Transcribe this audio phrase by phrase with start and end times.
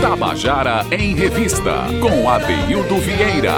[0.00, 3.54] Tabajara em Revista, com Adeildo Vieira.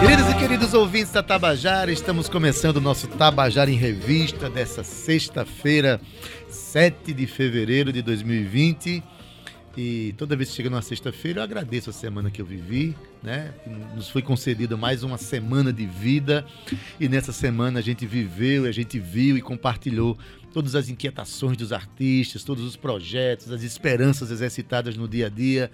[0.00, 6.00] Queridos e queridos ouvintes da Tabajara, estamos começando o nosso Tabajara em Revista dessa sexta-feira,
[6.48, 9.02] 7 de fevereiro de 2020.
[9.76, 13.52] E toda vez que chega numa sexta-feira, eu agradeço a semana que eu vivi, né?
[13.94, 16.44] Nos foi concedida mais uma semana de vida
[16.98, 20.18] e nessa semana a gente viveu, a gente viu e compartilhou
[20.52, 25.70] todas as inquietações dos artistas, todos os projetos, as esperanças exercitadas no dia a dia.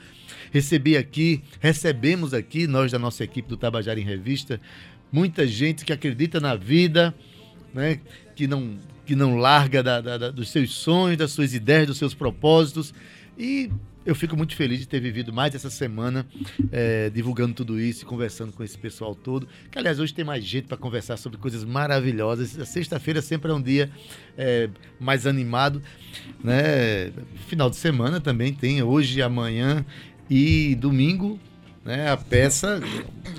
[0.52, 4.60] Recebi aqui, recebemos aqui, nós da nossa equipe do Tabajara em Revista,
[5.10, 7.15] muita gente que acredita na vida,
[7.73, 8.01] né?
[8.35, 12.13] que, não, que não larga da, da, dos seus sonhos, das suas ideias, dos seus
[12.13, 12.93] propósitos.
[13.38, 13.71] E
[14.06, 16.24] eu fico muito feliz de ter vivido mais essa semana
[16.70, 19.48] é, divulgando tudo isso e conversando com esse pessoal todo.
[19.69, 22.56] Que, aliás, hoje tem mais gente para conversar sobre coisas maravilhosas.
[22.56, 23.91] A sexta-feira sempre é um dia
[24.38, 24.70] é,
[25.01, 25.82] mais animado.
[26.42, 27.10] Né?
[27.48, 29.85] Final de semana também tem, hoje, amanhã
[30.30, 31.38] e domingo.
[31.85, 32.82] Né, a peça,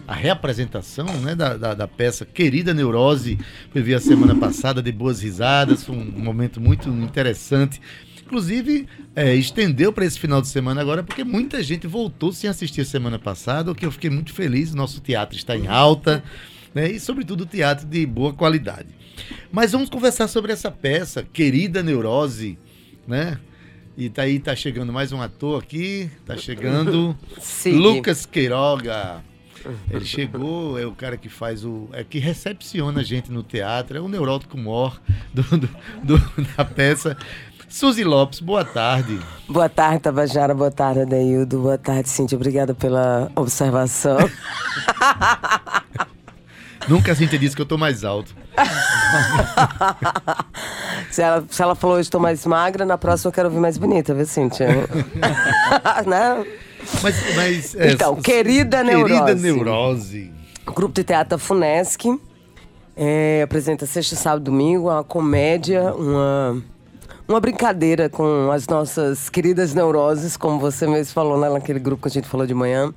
[0.08, 3.38] a reapresentação né, da, da, da, peça Querida Neurose,
[3.74, 7.82] foi vi a semana passada, de boas risadas, foi um momento muito interessante
[8.28, 12.82] Inclusive, é, estendeu para esse final de semana agora, porque muita gente voltou sem assistir
[12.82, 14.74] a semana passada, o que eu fiquei muito feliz.
[14.76, 16.22] Nosso teatro está em alta,
[16.76, 16.92] né?
[16.92, 18.90] E, sobretudo, teatro de boa qualidade.
[19.50, 22.60] Mas vamos conversar sobre essa peça, Querida Neurose,
[23.08, 23.40] né?
[23.98, 27.78] E tá aí, tá chegando mais um ator aqui, tá chegando Sim.
[27.78, 29.24] Lucas Queiroga.
[29.90, 31.90] Ele chegou, é o cara que faz o.
[31.94, 35.02] é que recepciona a gente no teatro, é o neurótico mor
[35.34, 35.70] do, do,
[36.04, 36.18] do,
[36.56, 37.18] da peça.
[37.70, 39.20] Suzy Lopes, boa tarde.
[39.48, 40.54] Boa tarde, Tabajara.
[40.54, 41.60] Boa tarde, Adeildo.
[41.60, 42.38] Boa tarde, Cintia.
[42.38, 44.18] Obrigada pela observação.
[46.88, 48.34] Nunca a Cintia disse que eu tô mais alto.
[51.12, 53.78] se, ela, se ela falou hoje estou mais magra, na próxima eu quero ouvir mais
[53.78, 54.68] bonita, viu, Cintia?
[56.08, 56.46] né?
[57.04, 59.14] Mas, mas, é, então, querida neurose.
[59.14, 60.32] Querida neurose.
[60.66, 62.06] Grupo de Teatro Funesc
[62.96, 66.64] é, apresenta sexta, sábado, domingo uma comédia, uma
[67.28, 72.08] uma brincadeira com as nossas queridas neuroses, como você mesmo falou né, naquele grupo que
[72.08, 72.94] a gente falou de manhã.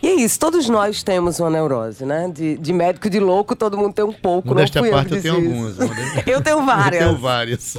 [0.00, 2.30] E é isso, todos nós temos uma neurose, né?
[2.32, 4.54] De, de médico de louco, todo mundo tem um pouco.
[4.54, 5.76] Nesta parte eu, tenho algumas.
[6.24, 7.02] eu tenho várias.
[7.02, 7.78] Eu tenho várias.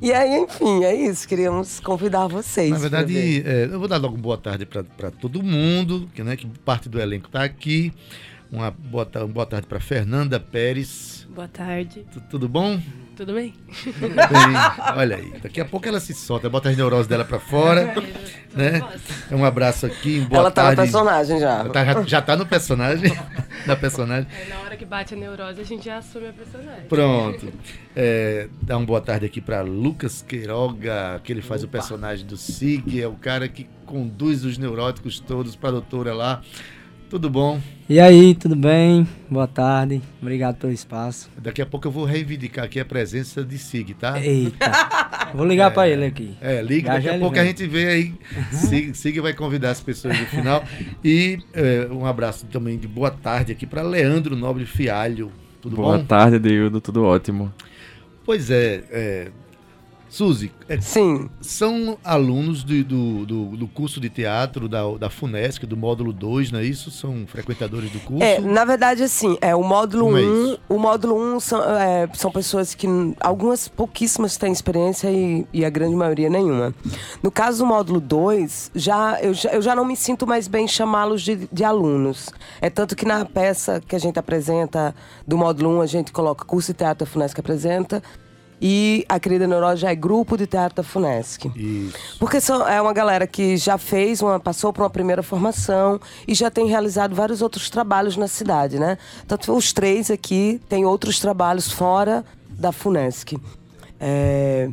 [0.00, 1.26] E aí, enfim, é isso.
[1.26, 2.70] Queríamos convidar vocês.
[2.70, 6.46] Na verdade, é, eu vou dar logo boa tarde para todo mundo, que, né, que
[6.64, 7.92] parte do elenco está aqui.
[8.52, 11.26] Uma boa, uma boa tarde para Fernanda Pérez.
[11.34, 12.06] Boa tarde.
[12.12, 12.78] T tudo bom?
[13.16, 13.54] Tudo bem?
[13.84, 14.96] Tudo bem.
[14.96, 17.94] Olha aí, daqui a pouco ela se solta, bota as neuroses dela pra fora.
[18.52, 18.82] né?
[19.30, 20.76] Um abraço aqui, boa ela tarde.
[20.76, 21.64] tá no personagem já.
[21.68, 23.12] Tá, já, já tá no personagem.
[23.66, 24.26] na personagem.
[24.32, 26.84] É, na hora que bate a neurose, a gente já assume a personagem.
[26.88, 27.52] Pronto.
[27.94, 31.68] É, dá uma boa tarde aqui para Lucas Queiroga, que ele faz Opa.
[31.68, 36.12] o personagem do Sig, é o cara que conduz os neuróticos todos para a doutora
[36.14, 36.42] lá.
[37.14, 37.60] Tudo bom?
[37.88, 39.06] E aí, tudo bem?
[39.30, 40.02] Boa tarde.
[40.20, 41.30] Obrigado pelo espaço.
[41.38, 44.20] Daqui a pouco eu vou reivindicar aqui a presença de Sig, tá?
[44.20, 44.68] Eita.
[45.32, 46.36] Vou ligar é, para ele aqui.
[46.40, 46.92] É, liga.
[46.92, 47.42] Daqui a pouco vem.
[47.42, 48.14] a gente vê aí.
[48.50, 50.64] Sig, Sig vai convidar as pessoas no final.
[51.04, 55.30] E é, um abraço também de boa tarde aqui para Leandro Nobre Fialho.
[55.62, 55.94] Tudo boa bom?
[55.98, 56.80] Boa tarde, Deildo.
[56.80, 57.54] Tudo ótimo.
[58.24, 59.28] Pois é, é
[60.14, 61.28] Suzy, é, Sim.
[61.40, 66.52] são alunos do, do, do, do, curso de teatro da, da FUNESC, do módulo 2,
[66.52, 66.88] não é isso?
[66.92, 68.22] São frequentadores do curso?
[68.22, 71.60] É, na verdade, assim, é, o módulo 1, um, é o módulo 1 um são,
[71.64, 72.86] é, são pessoas que
[73.18, 76.72] algumas pouquíssimas têm experiência e, e, a grande maioria nenhuma.
[77.20, 80.68] No caso do módulo 2, já, eu, já, eu já não me sinto mais bem
[80.68, 82.30] chamá-los de, de alunos.
[82.60, 84.94] É tanto que na peça que a gente apresenta
[85.26, 88.00] do módulo 1, um, a gente coloca curso de teatro da FUNESC apresenta,
[88.66, 91.52] e a querida Neurose já é grupo de teatro da FUNESC.
[91.54, 92.16] Isso.
[92.18, 96.34] Porque são, é uma galera que já fez, uma, passou por uma primeira formação e
[96.34, 98.96] já tem realizado vários outros trabalhos na cidade, né?
[99.28, 103.38] Tanto os três aqui têm outros trabalhos fora da FUNESC.
[104.00, 104.70] É,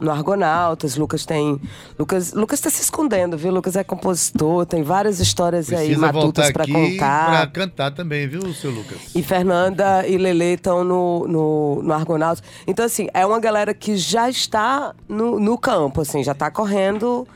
[0.00, 1.60] no Argonautas, Lucas tem.
[1.98, 3.52] Lucas Lucas está se escondendo, viu?
[3.52, 7.26] Lucas é compositor, tem várias histórias Precisa aí matutas para contar.
[7.26, 8.98] Para cantar também, viu, seu Lucas?
[9.14, 12.42] E Fernanda e Lele estão no, no, no Argonautas.
[12.66, 17.26] Então, assim, é uma galera que já está no, no campo, assim, já está correndo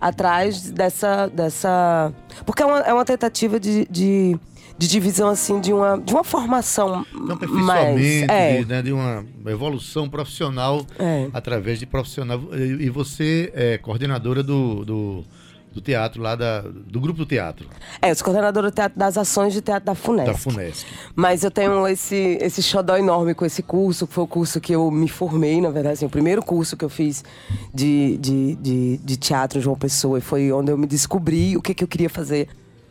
[0.00, 1.28] atrás dessa.
[1.28, 2.12] dessa...
[2.44, 4.38] Porque é uma, é uma tentativa de, de
[4.78, 8.58] de divisão assim de uma de uma formação Não, mais é.
[8.58, 11.28] de, né, de uma evolução profissional é.
[11.32, 15.24] através de profissional e você é coordenadora do, do
[15.72, 17.68] do teatro lá da, do grupo do teatro.
[18.00, 20.26] É, eu sou coordenadora do teatro, das ações de teatro da FUNESC.
[20.26, 20.86] Da FUNESC.
[21.14, 24.72] Mas eu tenho esse, esse xodó enorme com esse curso, que foi o curso que
[24.72, 27.24] eu me formei, na verdade, assim, o primeiro curso que eu fiz
[27.72, 30.18] de, de, de, de teatro João Pessoa.
[30.18, 32.48] E foi onde eu me descobri o que, que eu queria fazer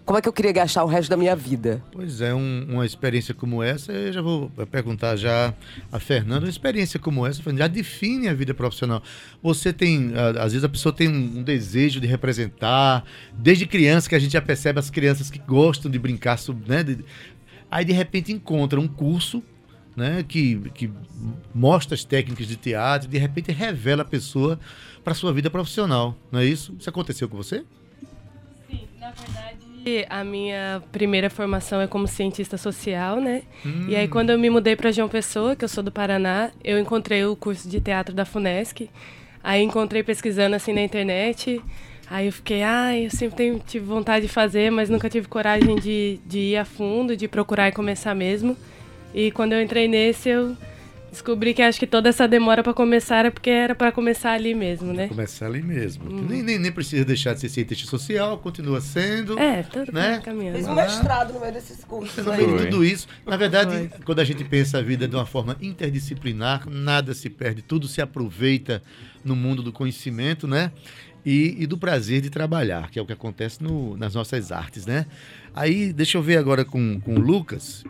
[0.07, 1.83] como é que eu queria gastar o resto da minha vida?
[1.91, 5.53] Pois é, um, uma experiência como essa, eu já vou perguntar já
[5.91, 9.03] a Fernanda, uma experiência como essa já define a vida profissional.
[9.43, 14.19] Você tem, às vezes a pessoa tem um, desejo de representar, desde criança que a
[14.19, 16.85] gente já percebe as crianças que gostam de brincar, né,
[17.69, 19.43] aí de repente encontra um curso
[19.93, 20.89] né, que, que
[21.53, 24.57] mostra as técnicas de teatro, de repente revela a pessoa
[25.03, 26.73] para sua vida profissional, não é isso?
[26.79, 27.65] Isso aconteceu com você?
[28.69, 29.66] Sim, na verdade
[30.09, 33.43] a minha primeira formação é como cientista social, né?
[33.65, 33.87] Hum.
[33.89, 34.09] E aí hum.
[34.09, 37.35] quando eu me mudei para João Pessoa, que eu sou do Paraná, eu encontrei o
[37.35, 38.89] curso de teatro da Funesc.
[39.43, 41.61] Aí encontrei pesquisando assim na internet.
[42.09, 45.27] Aí eu fiquei, ai, ah, eu sempre tenho, tive vontade de fazer, mas nunca tive
[45.27, 48.55] coragem de, de ir a fundo, de procurar e começar mesmo.
[49.13, 50.55] E quando eu entrei nesse, eu
[51.17, 54.53] Descobri que acho que toda essa demora para começar era porque era para começar ali
[54.53, 55.07] mesmo, né?
[55.07, 56.05] Começar ali mesmo.
[56.05, 56.27] Hum.
[56.29, 59.37] Nem, nem, nem, precisa deixar de ser cientista social, continua sendo.
[59.39, 60.21] É, tudo né?
[60.23, 60.53] caminhando.
[60.53, 62.23] Fez um mestrado no meio desses cursos.
[62.23, 63.07] No meio de tudo isso.
[63.25, 64.03] Na verdade, Foi.
[64.05, 67.99] quando a gente pensa a vida de uma forma interdisciplinar, nada se perde, tudo se
[67.99, 68.83] aproveita
[69.25, 70.71] no mundo do conhecimento, né?
[71.25, 74.85] E, e do prazer de trabalhar, que é o que acontece no, nas nossas artes,
[74.85, 75.07] né?
[75.55, 77.83] Aí, deixa eu ver agora com, com o Lucas.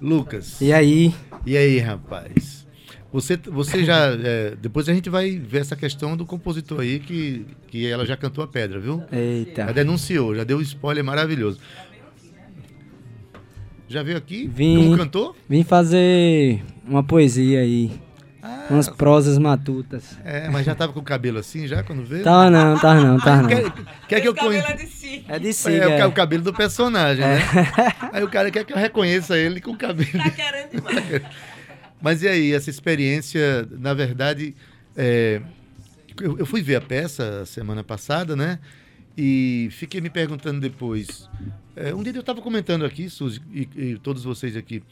[0.00, 0.60] Lucas.
[0.60, 1.14] E aí?
[1.44, 2.66] E aí, rapaz?
[3.12, 4.08] Você, você já.
[4.22, 8.16] É, depois a gente vai ver essa questão do compositor aí, que, que ela já
[8.16, 9.02] cantou a pedra, viu?
[9.10, 9.66] Eita.
[9.66, 11.58] Já denunciou, já deu um spoiler maravilhoso.
[13.88, 14.50] Já veio aqui?
[14.52, 15.36] Vim, como cantor?
[15.48, 17.90] Vim fazer uma poesia aí.
[18.46, 20.16] Ah, umas prosas matutas.
[20.24, 22.22] É, mas já tava com o cabelo assim já quando veio?
[22.22, 23.48] Tá não, tá não, tá não.
[23.48, 23.72] Quer,
[24.08, 24.68] quer que eu conheça?
[24.68, 25.24] É de si.
[25.26, 25.72] É de si.
[25.72, 27.38] É, é, o cabelo do personagem, é.
[27.38, 27.42] né?
[28.12, 30.12] Aí o cara quer que eu reconheça ele com o cabelo.
[30.12, 31.22] Tá querendo demais.
[32.00, 34.54] Mas e aí, essa experiência, na verdade,
[34.96, 35.40] é,
[36.20, 38.60] eu, eu fui ver a peça semana passada, né?
[39.18, 41.28] E fiquei me perguntando depois.
[41.74, 44.82] É, um dia eu estava comentando aqui, Suzy, e, e, todos vocês aqui,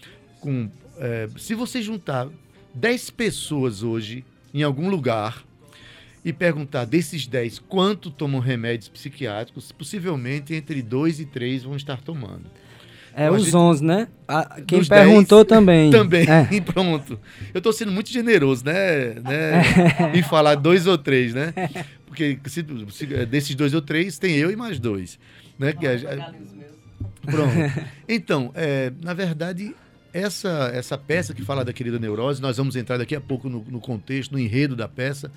[0.41, 0.69] com
[0.99, 2.29] é, se você juntar
[2.75, 5.45] 10 pessoas hoje em algum lugar
[6.25, 12.01] e perguntar desses 10 quanto tomam remédios psiquiátricos, possivelmente entre 2 e 3 vão estar
[12.01, 12.45] tomando.
[13.17, 14.09] É os gente, 11, né?
[14.27, 15.91] A, quem perguntou também.
[15.93, 16.49] Também, é.
[16.61, 17.21] pronto.
[17.53, 19.15] Eu estou sendo muito generoso, né?
[19.23, 19.63] né?
[20.15, 21.55] em falar dois ou três, né?
[22.07, 25.17] Porque se, se, desses dois ou três, tem eu e mais dois.
[25.57, 25.73] Né?
[25.73, 25.97] Que é,
[27.23, 27.55] pronto.
[28.09, 29.77] Então, é, na verdade,
[30.15, 33.65] essa, essa peça que fala da querida neurose, nós vamos entrar daqui a pouco no,
[33.69, 35.31] no contexto, no enredo da peça,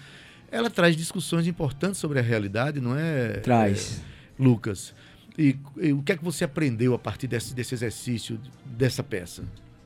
[0.51, 3.39] ela traz discussões importantes sobre a realidade, não é?
[3.39, 3.99] Traz.
[3.99, 4.93] É, Lucas.
[5.35, 9.43] E, e, o que é que você aprendeu a partir desse, desse exercício, dessa peça?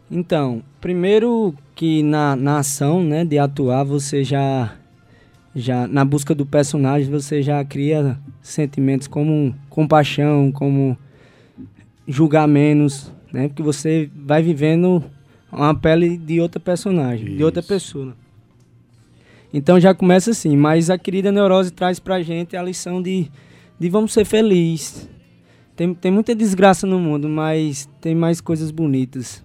[0.10, 4.76] Então, primeiro que na, na ação, né, de atuar, você já,
[5.56, 10.98] já, na busca do personagem, você já cria sentimentos como compaixão, como
[12.06, 13.48] julgar menos, né?
[13.48, 15.04] Porque você vai vivendo
[15.52, 17.38] uma pele de outra personagem, Isso.
[17.38, 18.16] de outra pessoa.
[19.54, 23.30] Então já começa assim, mas a querida neurose traz pra gente a lição de,
[23.78, 25.10] de vamos ser felizes.
[25.76, 29.44] Tem, tem muita desgraça no mundo, mas tem mais coisas bonitas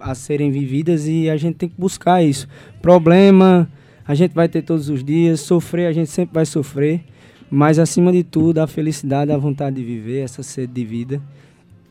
[0.00, 2.48] a serem vividas e a gente tem que buscar isso.
[2.82, 3.68] Problema
[4.06, 7.02] a gente vai ter todos os dias, sofrer a gente sempre vai sofrer,
[7.50, 11.22] mas acima de tudo a felicidade, a vontade de viver, essa sede de vida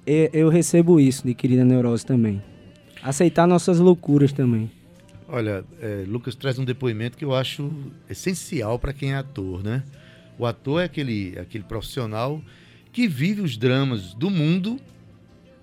[0.06, 2.42] eu recebo isso de querida neurose também.
[3.02, 4.70] Aceitar nossas loucuras também.
[5.28, 7.72] Olha, é, Lucas traz um depoimento que eu acho
[8.10, 9.84] essencial para quem é ator, né?
[10.38, 12.42] O ator é aquele, aquele profissional
[12.92, 14.80] que vive os dramas do mundo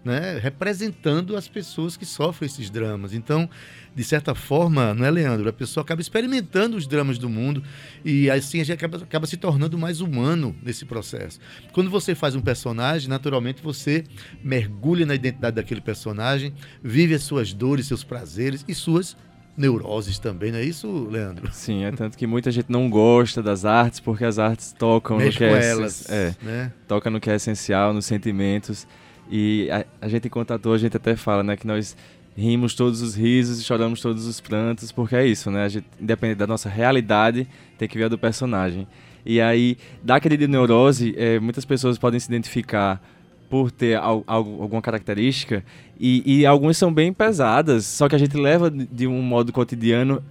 [0.04, 3.12] né, representando as pessoas que sofrem esses dramas.
[3.12, 3.48] Então,
[3.94, 5.48] de certa forma, não é, Leandro?
[5.48, 7.62] A pessoa acaba experimentando os dramas do mundo
[8.04, 11.38] e assim a gente acaba, acaba se tornando mais humano nesse processo.
[11.72, 14.04] Quando você faz um personagem, naturalmente você
[14.42, 19.16] mergulha na identidade daquele personagem, vive as suas dores, seus prazeres e suas
[19.56, 21.52] neuroses também, não é isso, Leandro?
[21.52, 25.32] Sim, é tanto que muita gente não gosta das artes porque as artes tocam Mexe
[25.32, 26.72] no que é, elas, é, né?
[26.88, 28.86] toca no que é essencial, nos sentimentos.
[29.30, 31.96] E a, a gente, enquanto ator, a gente até fala, né, que nós
[32.36, 35.64] rimos todos os risos e choramos todos os prantos, porque é isso, né?
[35.64, 37.46] A gente, independente da nossa realidade,
[37.78, 38.86] tem que ver a do personagem.
[39.24, 43.02] E aí, da de neurose, é, muitas pessoas podem se identificar
[43.48, 45.64] por ter al, al, alguma característica
[45.98, 50.22] e, e algumas são bem pesadas, só que a gente leva de um modo cotidiano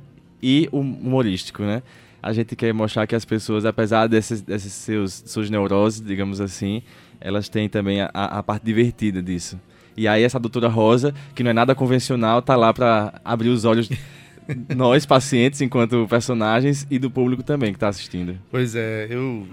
[0.42, 1.84] e humorístico, né?
[2.22, 6.84] a gente quer mostrar que as pessoas, apesar desses, desses seus suas neuroses, digamos assim,
[7.20, 9.60] elas têm também a, a parte divertida disso.
[9.96, 13.66] E aí essa doutora Rosa, que não é nada convencional, tá lá para abrir os
[13.66, 13.90] olhos
[14.76, 18.38] nós pacientes enquanto personagens e do público também que está assistindo.
[18.50, 19.46] Pois é, eu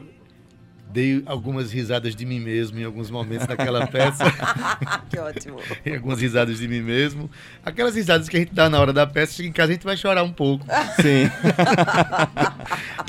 [0.88, 4.24] dei algumas risadas de mim mesmo em alguns momentos daquela peça.
[5.10, 5.58] que ótimo.
[5.84, 7.30] em algumas risadas de mim mesmo.
[7.64, 9.84] Aquelas risadas que a gente dá na hora da peça, chega em casa a gente
[9.84, 10.64] vai chorar um pouco.
[11.02, 11.30] Sim.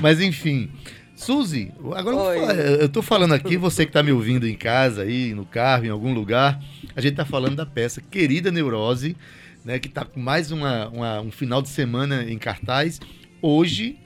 [0.02, 0.70] Mas enfim.
[1.18, 5.48] Suzy, agora eu estou falando aqui, você que está me ouvindo em casa, aí no
[5.48, 6.64] carro, em algum lugar,
[6.96, 9.18] a gente está falando da peça Querida Neurose,
[9.66, 13.02] né, que está com mais uma, uma, um final de semana em cartaz.
[13.42, 13.98] Hoje,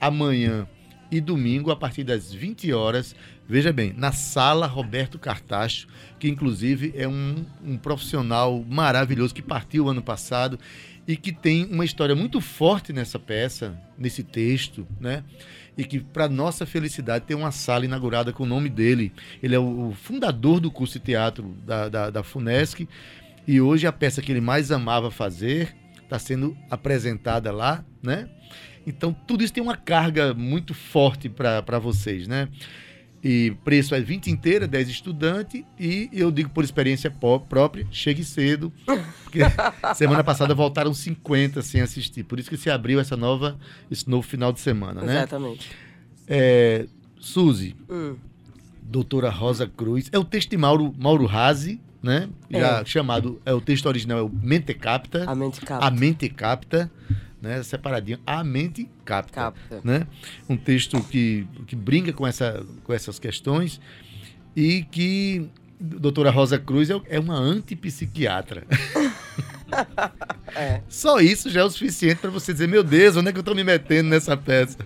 [0.00, 0.66] amanhã
[1.08, 3.14] e domingo, a partir das 20 horas,
[3.48, 5.86] veja bem, na sala Roberto Cartacho,
[6.18, 10.58] que inclusive é um, um profissional maravilhoso que partiu ano passado
[11.06, 15.22] e que tem uma história muito forte nessa peça, nesse texto, né?
[15.76, 19.12] E que, para nossa felicidade, tem uma sala inaugurada com o nome dele.
[19.42, 22.88] Ele é o, fundador do curso de teatro da, da, da FUNESC.
[23.46, 28.28] E hoje a peça que ele mais amava fazer está sendo apresentada lá, né?
[28.86, 32.48] Então, tudo isso tem uma carga muito forte para vocês, né?
[33.28, 35.64] E preço é 20 inteira, 10 estudantes.
[35.76, 38.72] E eu digo por experiência própria, chegue cedo.
[39.24, 39.40] Porque
[39.96, 42.22] semana passada voltaram 50 sem assistir.
[42.22, 43.58] Por isso que se abriu essa nova,
[43.90, 45.16] esse novo final de semana, né?
[45.16, 45.72] Exatamente.
[46.28, 46.86] É,
[47.18, 48.14] Suzy, hum.
[48.80, 50.08] doutora Rosa Cruz.
[50.12, 52.28] É o texto de Mauro, Mauro Razi, né?
[52.48, 52.84] Já é.
[52.84, 55.28] chamado, é o texto original é o Mente Capta.
[55.28, 55.84] A Mente Capta.
[55.84, 56.92] A Mente Capta
[57.46, 59.80] né, separadinho, a mente capta, capta.
[59.84, 60.06] Né?
[60.48, 63.80] Um texto que, que brinca com, essa, com essas questões
[64.54, 65.48] e que
[65.78, 68.64] doutora Rosa Cruz é, é uma antipsiquiatra.
[70.54, 70.80] é.
[70.88, 73.42] Só isso já é o suficiente para você dizer, meu Deus, onde é que eu
[73.42, 74.78] estou me metendo nessa peça?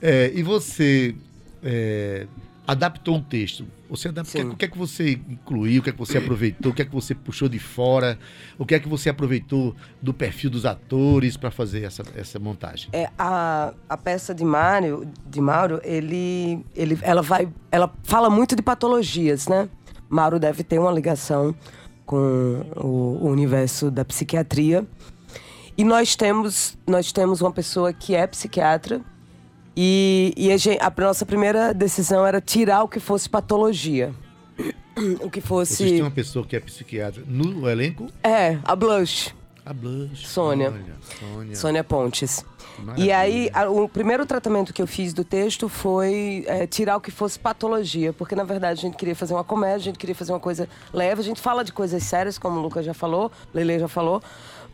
[0.00, 1.14] É, e você
[1.62, 2.26] é,
[2.66, 3.66] adaptou o texo.
[3.88, 6.74] Você adaptou, o que, é que você incluiu, o que é que você aproveitou, o
[6.74, 8.18] que é que você puxou de fora,
[8.58, 12.88] o que é que você aproveitou do perfil dos atores para fazer essa, essa montagem?
[12.92, 18.56] É, a, a peça de Mário, de Mauro, ele, ele, ela vai, ela fala muito
[18.56, 19.68] de patologias, né?
[20.08, 21.54] Mauro deve ter uma ligação
[22.04, 24.84] com o, o universo da psiquiatria.
[25.78, 29.00] E nós temos, nós temos uma pessoa que é psiquiatra
[29.76, 34.14] e, e a, gente, a, nossa primeira decisão era tirar o que fosse patologia.
[35.20, 35.76] O que fosse.
[35.76, 38.06] Vocês têm uma pessoa que é psiquiatra no elenco?
[38.22, 39.34] É, a Blush.
[39.62, 40.26] A Blush.
[40.26, 40.72] Sônia.
[41.20, 41.54] Sônia.
[41.54, 42.42] Sônia Pontes.
[42.78, 43.04] Maravilha.
[43.04, 47.00] E aí, a, o primeiro tratamento que eu fiz do texto foi é, tirar o
[47.00, 50.14] que fosse patologia, porque na verdade a gente queria fazer uma comédia, a gente queria
[50.14, 53.30] fazer uma coisa leve, a gente fala de coisas sérias, como o Lucas já falou,
[53.52, 54.22] Lele já falou,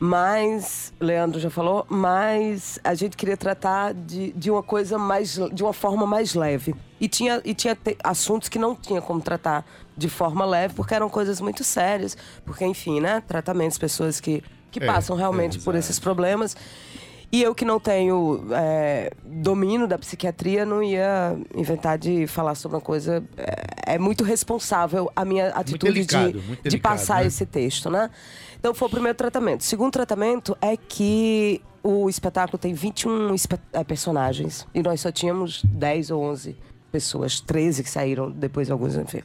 [0.05, 5.63] mas Leandro já falou, mas a gente queria tratar de, de uma coisa mais de
[5.63, 6.75] uma forma mais leve.
[7.01, 9.65] E tinha, e tinha te, assuntos que não tinha como tratar
[9.97, 14.43] de forma leve, porque eram coisas muito sérias, porque enfim, né, tratamentos, pessoas que,
[14.73, 16.57] que é, passam realmente é, por esses problemas.
[17.31, 22.77] E eu que não tenho é, domínio da psiquiatria, não ia inventar de falar sobre
[22.77, 23.25] uma coisa.
[23.37, 27.29] É, é muito responsável a minha atitude delicado, de, de passar né?
[27.29, 28.11] esse texto, né?
[28.63, 29.63] Então foi o primeiro tratamento.
[29.63, 33.35] O segundo tratamento é que o espetáculo tem 21
[33.73, 36.57] é, personagens e nós só tínhamos 10 ou 11
[36.93, 39.23] pessoas, 13 que saíram depois alguns, enfim.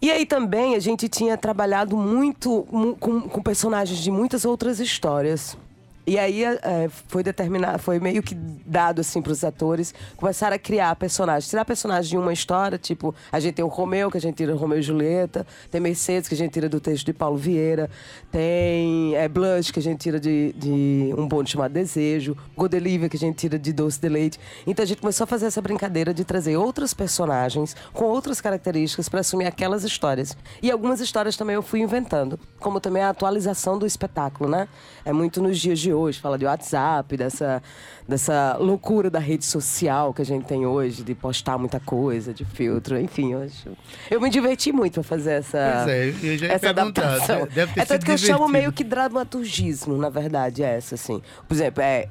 [0.00, 2.62] E aí também a gente tinha trabalhado muito
[3.00, 5.58] com, com personagens de muitas outras histórias.
[6.06, 10.58] E aí é, foi determinado, foi meio que dado assim para os atores começar a
[10.58, 14.20] criar personagens, tirar personagens de uma história, tipo, a gente tem o Romeu, que a
[14.20, 17.14] gente tira do Romeu e Julieta, tem Mercedes, que a gente tira do texto de
[17.14, 17.88] Paulo Vieira,
[18.30, 23.16] tem é, Blush, que a gente tira de, de um bonde chamado Desejo, Godelívia, que
[23.16, 24.38] a gente tira de Doce de Leite.
[24.66, 29.08] Então a gente começou a fazer essa brincadeira de trazer outros personagens com outras características
[29.08, 30.36] para assumir aquelas histórias.
[30.62, 34.68] E algumas histórias também eu fui inventando, como também a atualização do espetáculo, né?
[35.04, 37.62] É muito nos dias de hoje, fala de WhatsApp, dessa,
[38.08, 42.44] dessa loucura da rede social que a gente tem hoje, de postar muita coisa, de
[42.44, 43.76] filtro, enfim, eu acho.
[44.10, 47.46] Eu me diverti muito para fazer essa, é, eu já essa adaptação.
[47.52, 51.20] Deve ter é tanto que eu chamo meio que dramaturgismo, na verdade, é essa, assim.
[51.46, 52.08] Por exemplo, é.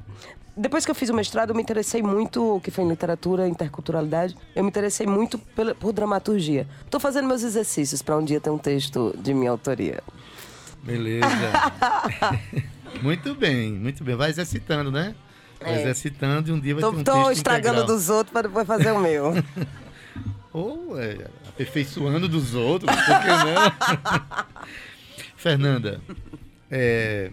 [0.55, 4.35] Depois que eu fiz o mestrado, eu me interessei muito, que foi em literatura, interculturalidade,
[4.55, 6.67] eu me interessei muito por, por dramaturgia.
[6.85, 10.03] Estou fazendo meus exercícios para um dia ter um texto de minha autoria.
[10.83, 11.25] Beleza.
[13.01, 14.15] Muito bem, muito bem.
[14.15, 15.15] Vai exercitando, né?
[15.59, 15.81] Vai é.
[15.81, 17.97] exercitando e um dia vai tô, ter um Tô estragando integral.
[17.97, 19.33] dos outros para depois fazer o meu.
[20.53, 24.45] Ou é, aperfeiçoando dos outros, por que não?
[25.35, 25.99] Fernanda,
[26.69, 27.31] é,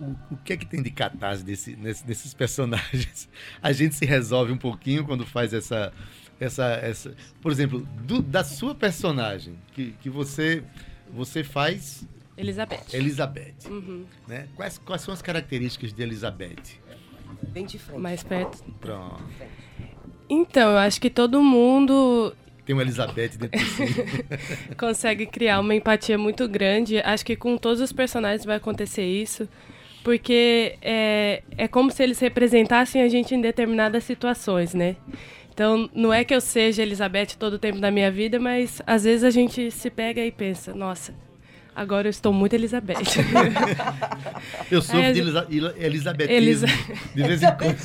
[0.00, 3.28] o, o, que é que tem de catarse desse, nesse, desses personagens?
[3.62, 5.92] A gente se resolve um pouquinho quando faz essa.
[6.40, 10.62] essa, essa por exemplo, do, da sua personagem, que, que você,
[11.12, 12.06] você faz.
[12.36, 12.92] Elizabeth.
[12.92, 13.54] Elizabeth.
[13.68, 14.04] Uhum.
[14.26, 14.48] Né?
[14.54, 16.80] Quais, quais são as características de Elizabeth?
[17.48, 18.00] Bem de frente.
[18.00, 18.62] Mais perto.
[18.80, 19.22] Pronto.
[20.28, 22.34] Então, eu acho que todo mundo
[22.66, 24.74] tem uma Elizabeth dentro de si.
[24.76, 26.98] Consegue criar uma empatia muito grande.
[26.98, 29.48] Acho que com todos os personagens vai acontecer isso.
[30.02, 34.96] Porque é, é como se eles representassem a gente em determinadas situações, né?
[35.52, 39.04] Então, não é que eu seja Elizabeth todo o tempo da minha vida, mas às
[39.04, 41.14] vezes a gente se pega e pensa, nossa,
[41.76, 42.94] Agora eu estou muito Elizabeth.
[44.72, 46.34] eu sou é, de Elisa Elizabetismo.
[46.34, 46.66] Elisa...
[47.14, 47.76] De vez em quando.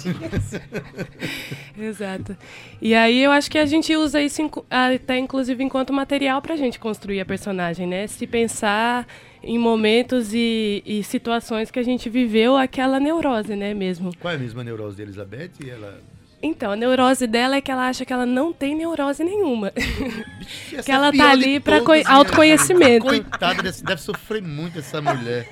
[1.77, 2.37] Exato.
[2.81, 6.57] E aí eu acho que a gente usa isso até inclusive enquanto material para a
[6.57, 8.07] gente construir a personagem, né?
[8.07, 9.05] Se pensar
[9.43, 14.15] em momentos e, e, situações que a gente viveu aquela neurose, né, mesmo.
[14.19, 15.51] Qual é a mesma neurose de Elizabeth?
[15.67, 15.99] Ela
[16.41, 19.71] então, a neurose dela é que ela acha que ela não tem neurose nenhuma.
[20.83, 23.05] que ela tá ali para autoconhecimento.
[23.05, 25.47] Coitada, deve sofrer muito essa mulher.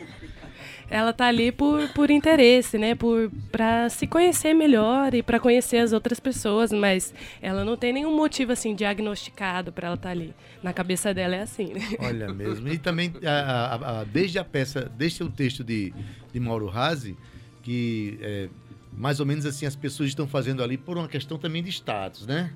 [0.90, 2.96] Ela tá ali por, por interesse, né?
[2.96, 7.94] Por para se conhecer melhor e para conhecer as outras pessoas, mas ela não tem
[7.94, 10.34] nenhum motivo assim diagnosticado para ela estar tá ali.
[10.64, 11.74] Na cabeça dela é assim.
[11.74, 11.82] Né?
[12.00, 12.68] Olha mesmo.
[12.68, 15.94] E também a, a, a, desde a peça, desde o texto de,
[16.34, 17.16] de Mauro Razzi,
[17.62, 18.50] que é,
[19.00, 22.28] mais ou menos assim as pessoas estão fazendo ali por uma questão também de status,
[22.28, 22.54] né?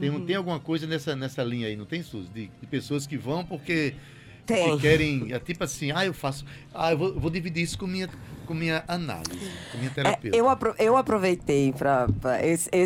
[0.00, 0.24] Tem, uhum.
[0.24, 2.30] tem alguma coisa nessa, nessa linha aí, não tem, Suzy?
[2.32, 3.94] De, de pessoas que vão porque
[4.46, 4.76] tem.
[4.76, 6.44] Que querem, é tipo assim, ah, eu faço,
[6.74, 8.08] ah, eu vou, vou dividir isso com minha,
[8.46, 9.30] com minha análise,
[9.70, 10.30] com minha terapia.
[10.34, 12.06] É, eu, apro eu aproveitei para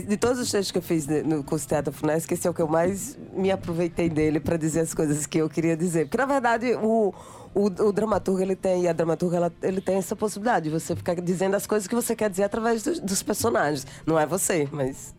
[0.07, 2.63] de todos os textos que eu fiz no curso Teatro Funesc, esse é o que
[2.63, 6.07] eu mais me aproveitei dele para dizer as coisas que eu queria dizer.
[6.07, 7.15] Porque, na verdade, o,
[7.55, 10.95] o, o dramaturgo ele tem, e a dramaturga ela, ele tem essa possibilidade de você
[10.95, 13.87] ficar dizendo as coisas que você quer dizer através do, dos personagens.
[14.07, 15.15] Não é você, mas.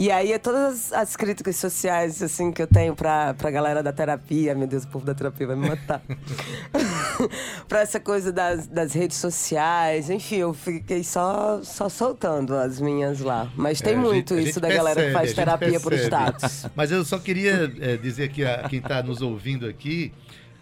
[0.00, 4.54] E aí, todas as críticas sociais, assim, que eu tenho pra, pra galera da terapia,
[4.54, 6.00] meu Deus, o povo da terapia vai me matar.
[7.68, 13.20] pra essa coisa das, das redes sociais, enfim, eu fiquei só, só soltando as minhas
[13.20, 13.52] lá.
[13.54, 16.66] Mas tem é, muito gente, isso da percebe, galera que faz terapia por status.
[16.74, 20.14] Mas eu só queria é, dizer aqui a quem tá nos ouvindo aqui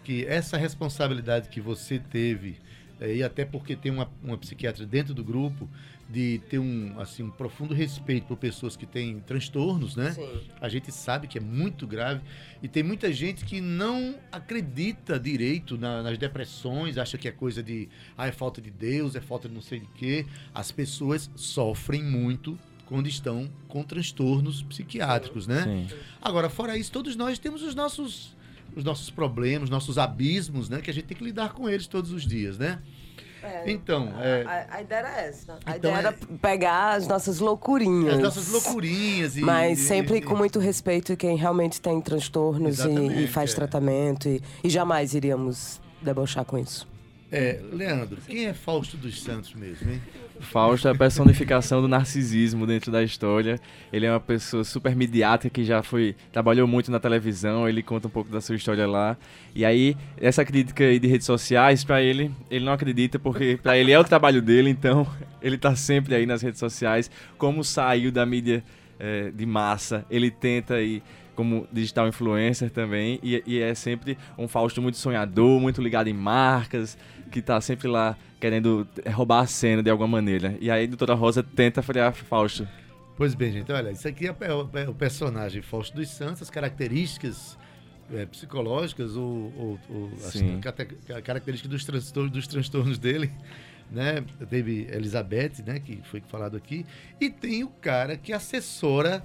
[0.02, 2.58] que essa responsabilidade que você teve,
[3.00, 5.68] é, e até porque tem uma, uma psiquiatra dentro do grupo,
[6.08, 10.12] de ter um, assim, um profundo respeito por pessoas que têm transtornos, né?
[10.12, 10.40] Sim.
[10.58, 12.22] A gente sabe que é muito grave.
[12.62, 17.62] E tem muita gente que não acredita direito na, nas depressões, acha que é coisa
[17.62, 17.88] de.
[18.16, 20.24] Ah, é falta de Deus, é falta de não sei de quê.
[20.54, 25.64] As pessoas sofrem muito quando estão com transtornos psiquiátricos, né?
[25.64, 25.96] Sim.
[26.22, 28.36] Agora, fora isso, todos nós temos os nossos
[28.74, 30.80] os nossos problemas, nossos abismos, né?
[30.80, 32.80] Que a gente tem que lidar com eles todos os dias, né?
[33.48, 34.44] É, então, é...
[34.44, 35.58] A, a, ideia era essa.
[35.64, 38.14] A então, ideia era pegar as nossas loucurinhas.
[38.14, 39.37] As nossas loucurinhas.
[39.37, 43.54] E, mas sempre e, com muito respeito quem realmente tem transtornos e, e, faz é.
[43.54, 44.28] tratamento.
[44.28, 46.87] E, e jamais iríamos debochar com isso.
[47.30, 50.00] É, Leandro, quem é Fausto dos Santos mesmo, hein?
[50.40, 53.60] Fausto é a personificação do narcisismo dentro da história.
[53.92, 57.68] Ele é uma pessoa super midiática que já foi trabalhou muito na televisão.
[57.68, 59.16] Ele conta um pouco da sua história lá.
[59.54, 63.76] E aí essa crítica aí de redes sociais para ele, ele não acredita porque para
[63.76, 64.70] ele é o trabalho dele.
[64.70, 65.06] Então
[65.42, 67.10] ele tá sempre aí nas redes sociais.
[67.36, 68.64] Como saiu da mídia
[68.98, 71.02] é, de massa, ele tenta aí
[71.38, 76.12] como digital influencer também, e, e, é sempre um Fausto muito sonhador, muito ligado em
[76.12, 76.98] marcas,
[77.31, 80.59] que tá sempre lá querendo roubar a cena de alguma maneira.
[80.61, 82.66] E aí a doutora Rosa tenta frear Fausto.
[83.16, 87.57] Pois bem, gente, olha, isso aqui é o, personagem Fausto dos Santos, as características
[88.12, 93.31] é, psicológicas ou, ou, ou as características dos transtornos, dos transtornos dele,
[93.92, 94.24] né?
[94.51, 96.85] Teve Elizabeth, né, que foi falado aqui,
[97.20, 99.24] e tem o cara que assessora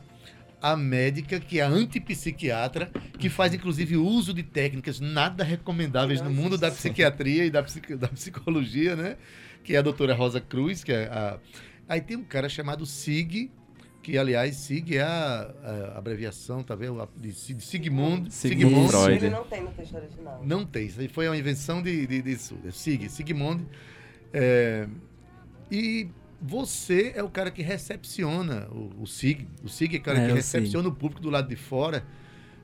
[0.64, 6.34] a médica, que é a antipsiquiatra, que faz inclusive uso de técnicas nada recomendáveis Nossa.
[6.34, 7.60] no mundo da psiquiatria e da,
[8.00, 9.18] da psicologia, né?
[9.62, 11.38] Que é a doutora Rosa Cruz, que é a.
[11.90, 13.52] Aí tem um cara chamado SIG,
[14.02, 15.54] que aliás SIG é a,
[15.96, 17.06] a abreviação, tá vendo?
[17.18, 18.34] De, de Sigmund.
[18.34, 19.30] Sigmund Freud.
[19.30, 20.42] Não tem no texto original.
[20.46, 23.66] Não tem, isso aí foi uma invenção de, de, de, de Sig, Sigmund.
[24.32, 24.88] É,
[25.70, 26.08] e
[26.46, 29.48] você é o cara que recepciona o, o SIG.
[29.64, 32.06] O SIG é o cara é, que recepciona o público do lado de fora,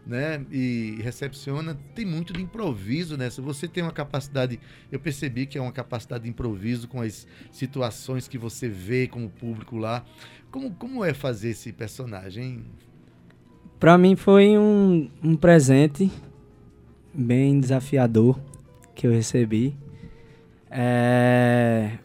[0.06, 0.46] né?
[0.52, 1.80] E recepciona.
[1.96, 3.42] Tem muito de improviso nessa.
[3.42, 4.60] Você tem uma capacidade.
[4.92, 9.24] Eu percebi que é uma capacidade de improviso com as situações que você vê com
[9.24, 10.04] o público lá.
[10.52, 12.66] Como, como é fazer esse personagem?
[13.80, 16.12] Para mim foi um, um presente
[17.14, 18.38] bem desafiador
[18.94, 19.74] que eu recebi.
[20.70, 21.98] É...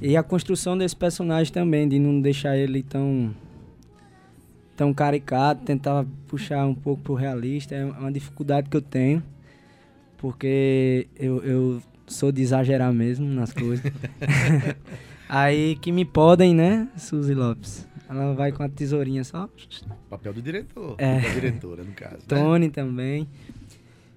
[0.00, 3.34] E a construção desse personagem também, de não deixar ele tão
[4.76, 9.22] tão caricato, tentar puxar um pouco pro realista, é uma dificuldade que eu tenho,
[10.18, 13.84] porque eu, eu sou de exagerar mesmo nas coisas.
[15.28, 17.86] Aí que me podem, né, Suzy Lopes?
[18.08, 19.48] Ela vai com a tesourinha só.
[20.10, 21.20] Papel do diretor, É.
[21.20, 22.16] da diretora, no caso.
[22.16, 22.20] né?
[22.28, 23.26] Tony também.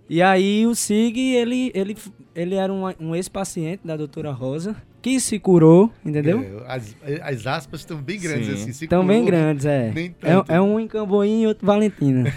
[0.10, 1.98] E aí o Sig, ele, ele,
[2.34, 6.42] ele era um, um ex-paciente da doutora Rosa, que se curou, entendeu?
[6.42, 8.54] É, as, as aspas estão bem grandes Sim.
[8.54, 8.74] assim.
[8.74, 9.94] se Estão bem grandes, é.
[10.22, 12.34] É, é um em Camboinha e outro Valentina.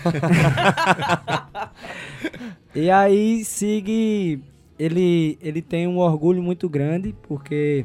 [2.75, 4.41] e aí, Sig,
[4.79, 7.85] ele, ele tem um orgulho muito grande, porque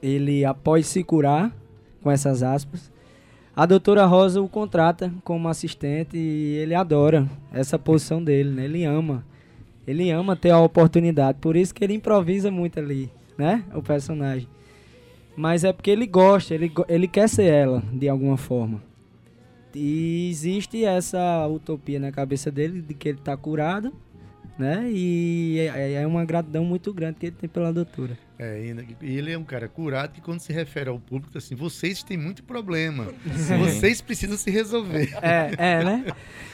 [0.00, 1.54] ele, após se curar,
[2.02, 2.90] com essas aspas,
[3.60, 8.64] a doutora Rosa o contrata como assistente e ele adora essa posição dele, né?
[8.64, 9.22] Ele ama.
[9.86, 13.62] Ele ama ter a oportunidade, por isso que ele improvisa muito ali, né?
[13.74, 14.48] O personagem.
[15.36, 18.82] Mas é porque ele gosta, ele, ele quer ser ela, de alguma forma.
[19.74, 23.92] E existe essa utopia na cabeça dele de que ele tá curado,
[24.58, 24.90] né?
[24.90, 28.16] E é, é uma gratidão muito grande que ele tem pela doutora.
[28.42, 32.16] É, ele é um cara curado que quando se refere ao público, assim, vocês têm
[32.16, 33.08] muito problema.
[33.58, 35.10] Vocês precisam se resolver.
[35.20, 36.06] É, é, né?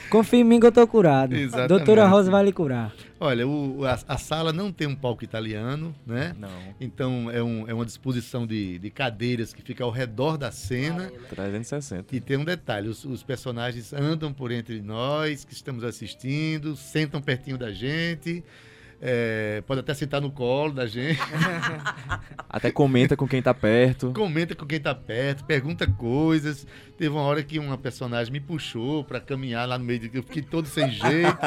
[0.09, 1.33] Confia em mim que eu tô curado.
[1.35, 1.69] Exatamente.
[1.69, 2.93] Doutora Rosa vai lhe curar.
[3.19, 6.33] Olha, o- a, a sala não tem um palco italiano, né?
[6.37, 6.49] Não.
[6.79, 11.11] Então é, um- é uma disposição de, de cadeiras que fica ao redor da cena.
[11.29, 12.15] 360.
[12.15, 17.21] E tem um detalhe: os, os personagens andam por entre nós que estamos assistindo, sentam
[17.21, 18.43] pertinho da gente,
[18.99, 21.19] é, pode até sentar no colo da gente,
[22.49, 24.11] Até comenta com quem tá perto.
[24.13, 26.65] comenta com quem tá perto, pergunta coisas.
[26.97, 30.23] Teve uma hora que uma personagem me puxou para caminhar lá no meio, de, eu
[30.23, 31.37] fiquei todo sem jeito.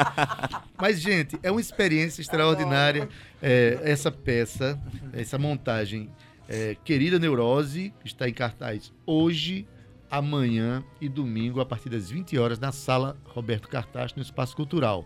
[0.79, 3.09] Mas, gente, é uma experiência extraordinária
[3.41, 4.79] é, essa peça,
[5.11, 6.09] essa montagem.
[6.47, 9.67] É, Querida Neurose está em cartaz hoje,
[10.09, 15.05] amanhã e domingo, a partir das 20 horas, na Sala Roberto Cartacho, no Espaço Cultural.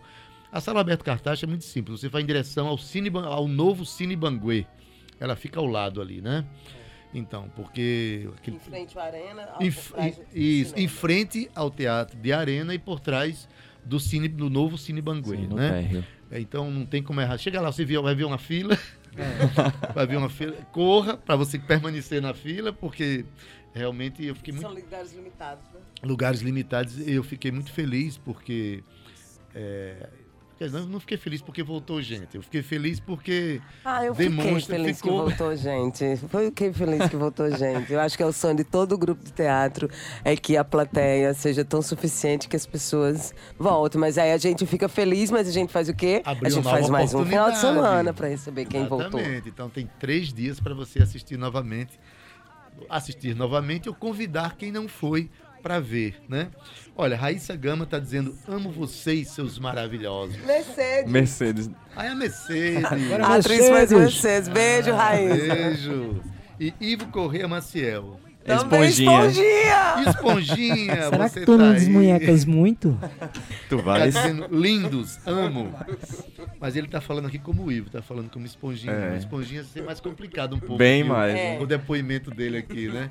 [0.55, 1.99] A Sala Roberto Cartacho é muito simples.
[1.99, 4.65] Você vai em direção ao, Cine, ao novo Cine Banguê.
[5.19, 6.45] Ela fica ao lado ali, né?
[7.13, 8.29] Então, porque...
[8.37, 9.43] aquele- Em frente à arena.
[9.53, 10.79] ao- em, por trás do isso, cinema.
[10.79, 13.47] em frente ao Teatro de Arena e por trás
[13.83, 15.69] do, cine, do novo Cine Banguê, Sim, no né?
[15.69, 16.05] térreo.
[16.31, 17.37] É, Então não tem como errar.
[17.37, 18.77] Chega lá, você vê- vai ver uma fila,
[19.93, 23.25] vai ver uma fila, corra para você permanecer na fila, porque
[23.73, 25.79] realmente eu fiquei muito São lugares limitados, né?
[26.03, 27.07] lugares limitados.
[27.07, 28.83] Eu fiquei muito feliz porque
[29.53, 30.09] é,
[30.57, 32.35] quer dizer, eu não fiquei feliz porque voltou gente.
[32.35, 36.17] Eu fiquei feliz porque Ah, eu fiquei Demonstra- feliz ficou- que voltou gente.
[36.29, 37.91] Foi fiquei feliz que voltou gente.
[37.91, 39.89] Eu acho que é o sonho de todo grupo de teatro
[40.23, 43.99] é que a plateia seja tão suficiente que as pessoas voltem.
[43.99, 46.21] Mas aí a gente fica feliz, mas a gente faz o quê?
[46.25, 49.19] Abriu a gente faz mais um final de semana para receber quem voltou.
[49.19, 49.49] Exatamente.
[49.49, 51.99] Então tem três dias para você assistir novamente,
[52.89, 55.29] assistir novamente ou convidar quem não foi
[55.65, 56.49] para ver, né?
[56.95, 60.37] Olha, Raíssa Gama tá dizendo: amo vocês, seus maravilhosos.
[60.45, 61.11] Mercedes.
[61.11, 61.69] Mercedes.
[61.95, 62.85] Aí a Mercedes.
[62.85, 63.99] Agora- A atriz faz Mercedes.
[63.99, 64.47] Mercedes.
[64.49, 65.55] Beijo, Raíssa.
[65.55, 66.21] Beijo.
[66.59, 68.19] E Ivo Correia Maciel.
[68.45, 69.25] Também Esponjinha.
[69.25, 70.09] esponjinha.
[70.11, 72.95] Esponjinha, Será você que tu tá não desmunhecas muito?
[73.67, 74.07] Tu Tá vai.
[74.11, 75.73] dizendo lindos, amo.
[76.59, 78.93] Mas ele tá falando aqui como o Ivo, tá falando como esponjinha.
[78.93, 79.17] É.
[79.17, 80.77] Esponjinha ser mais complicado um pouco.
[80.77, 81.35] Bem o- mais.
[81.35, 81.57] É.
[81.59, 83.09] O depoimento dele aqui, né?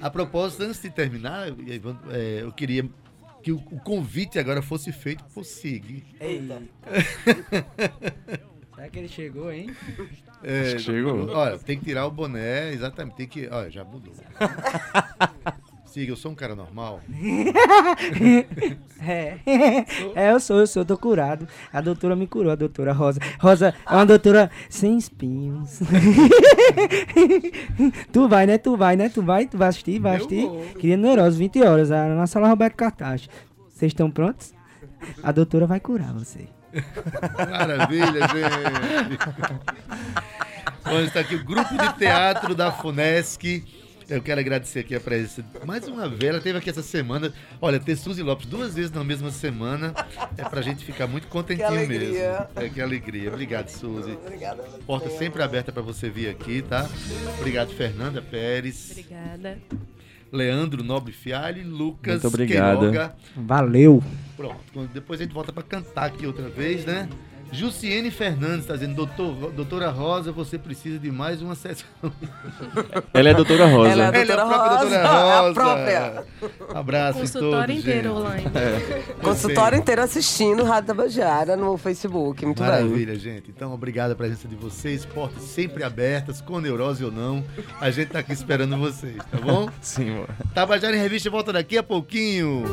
[0.00, 2.84] A propósito, antes de terminar, Ivan, é, eu queria
[3.44, 6.02] que o, o convite agora fosse feito por Sig.
[6.20, 6.62] Eita.
[8.76, 9.74] Será que ele chegou, hein?
[10.42, 11.30] É, Acho que chegou.
[11.30, 13.16] Olha, tem que tirar o boné, exatamente.
[13.16, 13.48] Tem que.
[13.48, 14.12] Olha, já mudou.
[15.86, 17.00] Sig, eu sou um cara normal.
[18.98, 19.36] É.
[20.16, 21.46] é, eu sou, eu sou, eu tô curado.
[21.70, 23.20] A doutora me curou, a doutora Rosa.
[23.38, 25.80] Rosa é uma doutora sem espinhos.
[28.10, 28.56] tu vai, né?
[28.56, 29.10] Tu vai, né?
[29.10, 30.48] Tu vai, tu vai assistir, vai assistir.
[30.78, 33.28] Queria Neurose, 20 horas, na sala Roberto Cartaz.
[33.68, 34.54] Vocês estão prontos?
[35.22, 36.55] A doutora vai curar você.
[37.50, 39.18] Maravilha, gente.
[40.84, 43.64] Bom, está aqui o grupo de teatro da FUNESC.
[44.08, 45.44] Eu quero agradecer aqui a presença.
[45.64, 47.32] Mais uma vez, ela teve aqui essa semana.
[47.60, 49.92] Olha, ter Suzy Lopes duas vezes na mesma semana
[50.38, 52.00] é pra gente ficar muito contentinho Que alegria.
[52.00, 52.46] mesmo.
[52.54, 53.28] É que alegria.
[53.28, 54.12] Obrigado, Suzy.
[54.24, 54.62] Obrigada.
[54.86, 56.88] Porta sempre aberta para você vir aqui, tá?
[57.40, 59.58] Obrigado, Fernanda Pérez, Obrigada.
[60.32, 62.78] Leandro Nobre Fialho e Lucas Muito obrigado.
[62.78, 63.16] Queiroga.
[63.34, 64.04] Valeu.
[64.36, 64.88] Pronto.
[64.92, 67.08] Depois a gente volta para cantar aqui outra vez, né?
[67.52, 71.86] Jussiene Fernandes está dizendo, Doutor, doutora Rosa, você precisa de mais uma sessão.
[73.14, 73.90] Ela é doutora Rosa.
[73.92, 74.80] Ela é a Ela é a doutora própria Rosa.
[74.80, 75.54] doutora é a Rosa.
[75.54, 76.24] própria.
[76.80, 78.18] Abraço Consultório todos, inteiro gente.
[78.18, 78.44] online.
[79.22, 82.44] Consultório inteiro assistindo Rádio Tabajara no Facebook.
[82.44, 82.68] Muito bem.
[82.68, 83.48] Maravilha, gente.
[83.48, 85.06] Então, obrigado a presença de vocês.
[85.06, 87.44] Portas sempre abertas, com neurose ou não.
[87.80, 89.68] A gente tá aqui esperando vocês, tá bom?
[89.80, 90.28] Sim, amor.
[90.52, 92.64] Tabajara em Revista volta daqui a pouquinho.